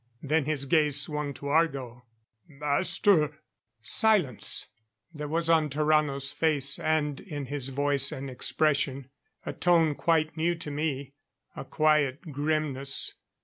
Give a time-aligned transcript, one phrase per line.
[0.23, 2.05] Then his gaze swung to Argo.
[2.47, 3.37] "Master"
[3.83, 4.65] "Silence!"
[5.13, 9.11] There was on Tarrano's face and in his voice an expression,
[9.45, 11.11] a tone quite new to me.
[11.55, 13.13] A quiet grimness.